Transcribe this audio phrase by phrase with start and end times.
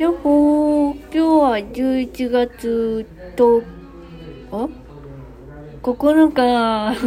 [0.00, 3.06] やっほー、今日は11月
[3.36, 3.62] と、
[4.50, 4.66] あ
[5.82, 6.96] ?9 日。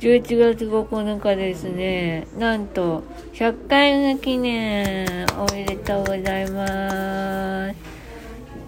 [0.00, 2.26] 11月9日ですね。
[2.38, 3.02] なんと、
[3.34, 7.76] 100回目記念、おめでとうございます。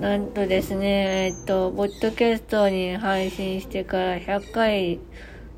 [0.03, 5.01] なんとですね、えっと、ポッドキャストに配信してから100回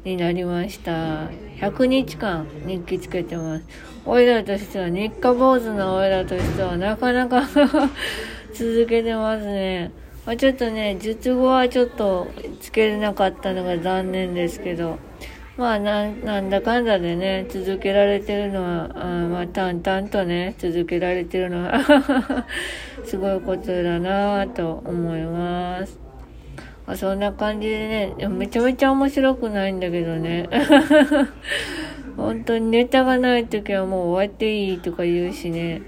[0.07, 1.29] になりました。
[1.59, 3.64] 100日間日記つけてます。
[4.05, 7.43] おいらとしては、日課坊主のおいらとしては、なかなか
[8.55, 9.91] 続けてますね。
[10.24, 12.28] まあ、ちょっとね、術後はちょっと
[12.61, 14.98] つけれなかったのが残念ですけど、
[15.56, 22.47] まあな、なんだかんだでね、続けられてるのは、あまあ、淡々とね、続けられてるのは、
[23.05, 26.05] すごいことだなぁと思います。
[26.86, 30.48] まあ、そんな感じでね、めちゃめちゃ面白くないんだけどね。
[32.16, 35.82] 本当にネタがない時はもう終わっていいとか言うしね。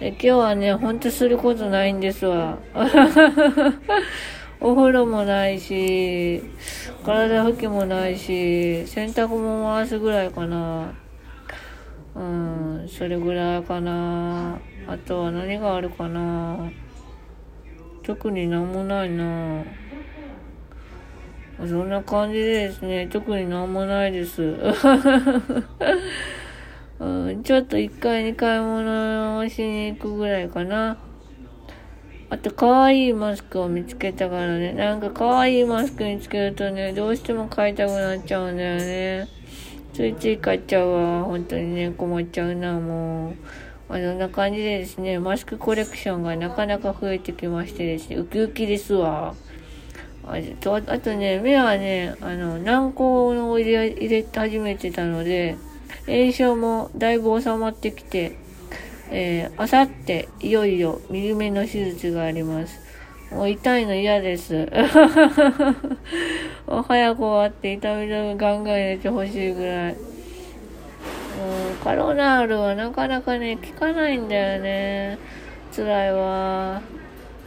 [0.00, 2.58] で今日はね、ほんとすることないんですわ。
[4.58, 6.42] お風呂もないし、
[7.04, 10.92] 体拭きもないし、洗濯も回すぐらいかな。
[12.14, 14.58] うん、それぐらいかな。
[14.86, 16.70] あとは何があるかな。
[18.02, 19.62] 特になんもないな。
[21.58, 24.42] そんな感じでですね、特になんもないです。
[27.00, 30.98] うん、ちょっと一回二回物をしに行くぐらいかな。
[32.28, 34.72] あと、可愛いマスクを見つけたからね。
[34.72, 39.28] なんか可愛いマスク見つけるとね、どうしても買いたくなっちゃうんだよね。
[39.94, 41.24] ついつい買っちゃうわ。
[41.24, 43.34] 本当にね、困っちゃうな、もう。
[43.88, 49.34] まあ、そんな感じでですね、マスクコレクションがなかなか増えてきましてですね、ウキウキですわ。
[50.26, 55.56] あと、あとね、目はね、あの、軟膏を入れ、入れ始めてたので、
[56.06, 58.36] 炎症もだいぶ収まってきて、
[59.10, 62.80] えー、あさって、いよいよ、右目の手術があります。
[63.30, 64.68] もう痛いの嫌です。
[66.66, 69.92] もう早く終わって痛み止めガンガン入れてほしいぐらい。
[69.92, 69.96] う、
[71.84, 75.18] カロナールはなかなかね、効かないんだよね。
[75.74, 76.82] 辛いわ。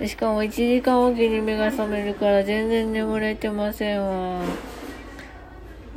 [0.08, 4.42] しかも1時間おきに目が覚めるから全然眠れてませんわ。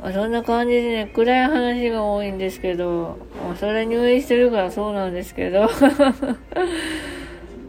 [0.01, 5.69] まあ、そんな感じでね、暗い話が多いんですけど、まあ、それ入院してるからそうなんですけど、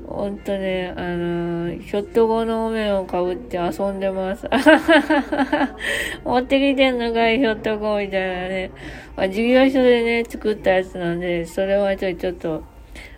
[0.09, 4.49] ほんとね、あのー、ひょっとこのお面をかぶって遊んでます。
[6.25, 8.73] 持ってきてんのかい、ひょっとこみたいなね。
[9.17, 12.65] まあ、授業所でね、作ったやつなんで、それはちょ、ちょっと、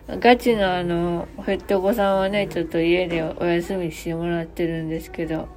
[0.07, 5.49] ガチのあの、ひょっとこさんはね、ちょっと家でお休みしてもらってるんですけど、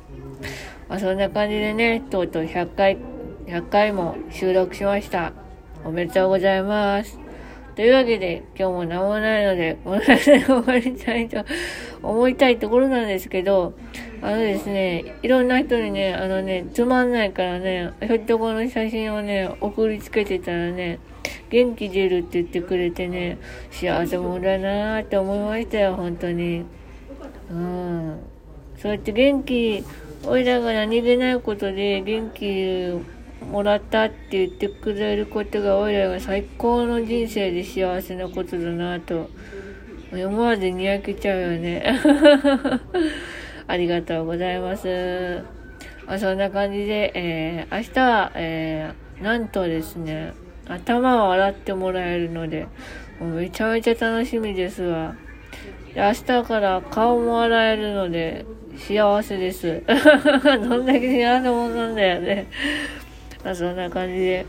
[0.89, 2.99] まあ、そんな感じでね、とうとう100回、
[3.47, 5.33] 100回も収録しました。
[5.85, 7.21] おめでとうございます。
[7.77, 11.45] というわけで、今日も何もないので、この辺で終わりたいと
[12.03, 13.75] 思いたいところなんですけど、
[14.23, 20.99] あのですね、いろんな人にね、あのね、つまんないからね、ひょっとこの写真をね、送りつけてたらね、
[21.49, 23.39] 元気出るって言ってくれてね、
[23.71, 26.65] 幸せ者だなーって思いましたよ、本当に。
[27.51, 28.19] うん。
[28.77, 29.85] そうやって元気、
[30.27, 33.01] おいらが何気ないことで元気
[33.51, 39.31] もらったって言ってくれることが、おいらが最高の人生で幸せなことだなと、
[40.13, 41.83] 思わずにやけちゃうよね。
[43.71, 45.45] ありがとうございます。
[46.05, 50.35] まあ、そんな感じで、えー、明日は、えー、なんとですね、
[50.67, 52.67] 頭を洗ってもらえるので、
[53.21, 55.15] もうめちゃめちゃ楽しみですわ。
[55.95, 58.45] 明日から顔も洗えるので、
[58.77, 59.83] 幸せです。
[59.87, 62.49] どんだけ幸せ者なんだよね。
[63.45, 64.47] まあ、そんな感じで、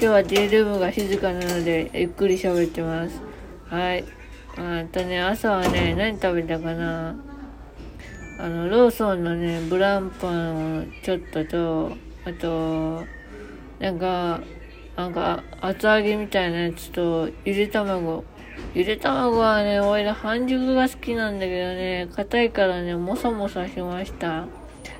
[0.00, 3.20] 今日は J ルームが静かなので、ゆっくり喋ってます。
[3.68, 4.04] はい。
[4.56, 7.16] あとね、朝はね、何食べたかな？
[8.38, 11.92] あの、ローソンのね、ブランパンをちょっとと、
[12.24, 13.04] あと、
[13.80, 14.40] なんか、
[14.96, 18.24] なんか、厚揚げみたいなやつと、ゆで卵。
[18.74, 24.46] ゆで卵はね、おいら半熟が好きなんだけどね、硬いからね、もさもさしました。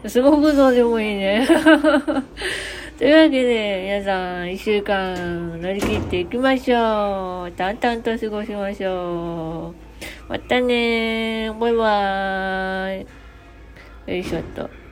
[0.07, 1.47] すごくどうでもいいね。
[2.99, 7.53] というわけで、皆さん、一週間乗り切っていきましょう。
[7.53, 9.89] 淡々と過ごしましょう。
[10.29, 13.18] またねバイバーイ。
[14.09, 14.88] よいしょっと。